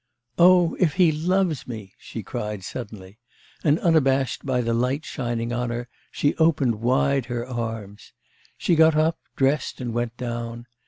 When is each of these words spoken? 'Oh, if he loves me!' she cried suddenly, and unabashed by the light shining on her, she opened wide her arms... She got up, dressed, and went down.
'Oh, 0.39 0.75
if 0.79 0.93
he 0.93 1.11
loves 1.11 1.67
me!' 1.67 1.93
she 1.99 2.23
cried 2.23 2.63
suddenly, 2.63 3.19
and 3.63 3.77
unabashed 3.81 4.43
by 4.43 4.59
the 4.61 4.73
light 4.73 5.05
shining 5.05 5.53
on 5.53 5.69
her, 5.69 5.87
she 6.09 6.33
opened 6.37 6.81
wide 6.81 7.25
her 7.27 7.45
arms... 7.45 8.11
She 8.57 8.73
got 8.73 8.95
up, 8.95 9.19
dressed, 9.35 9.79
and 9.79 9.93
went 9.93 10.17
down. 10.17 10.65